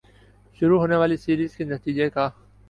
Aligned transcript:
شروع 0.61 0.79
ہونے 0.79 0.95
والی 0.95 1.17
سیریز 1.17 1.55
کے 1.55 1.63
نتیجے 1.65 2.09
کا 2.09 2.29